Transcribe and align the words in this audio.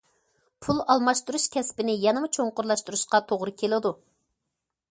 پۇل 0.67 0.79
ئالماشتۇرۇش 0.93 1.45
كەسپىنى 1.55 1.95
يەنىمۇ 2.05 2.29
چوڭقۇرلاشتۇرۇشقا 2.37 3.21
توغرا 3.33 3.55
كېلىدۇ. 3.63 3.93